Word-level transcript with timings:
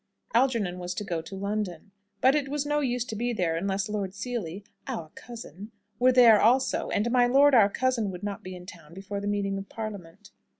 Algernon 0.33 0.79
was 0.79 0.95
to 0.95 1.03
go 1.03 1.21
to 1.21 1.35
London, 1.35 1.91
but 2.21 2.33
it 2.33 2.49
was 2.49 2.65
no 2.65 2.79
use 2.79 3.05
to 3.05 3.15
be 3.15 3.33
there 3.33 3.55
unless 3.55 3.87
Lord 3.87 4.15
Seely, 4.15 4.63
"our 4.87 5.11
cousin," 5.13 5.71
were 5.99 6.11
there 6.11 6.41
also; 6.41 6.89
and 6.89 7.11
my 7.11 7.27
lord 7.27 7.53
our 7.53 7.69
cousin 7.69 8.09
would 8.09 8.23
not 8.23 8.41
be 8.41 8.55
in 8.55 8.65
town 8.65 8.95
before 8.95 9.21
the 9.21 9.27
meeting 9.27 9.59
of 9.59 9.69
parliament. 9.69 10.31